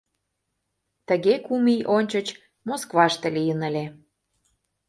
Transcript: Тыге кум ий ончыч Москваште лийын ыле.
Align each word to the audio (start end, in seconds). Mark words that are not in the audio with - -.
Тыге 1.07 1.33
кум 1.45 1.65
ий 1.73 1.81
ончыч 1.97 2.27
Москваште 2.67 3.27
лийын 3.35 3.59
ыле. 3.69 3.85